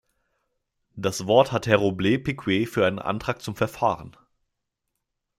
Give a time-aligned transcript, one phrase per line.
[0.95, 4.17] Das Wort hat Herr Robles Piquer für einen Antrag zum Verfahren.